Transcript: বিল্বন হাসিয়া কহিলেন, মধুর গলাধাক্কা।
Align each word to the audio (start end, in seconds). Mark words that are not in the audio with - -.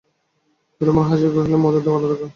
বিল্বন 0.81 1.03
হাসিয়া 1.09 1.31
কহিলেন, 1.33 1.59
মধুর 1.63 1.81
গলাধাক্কা। 1.85 2.27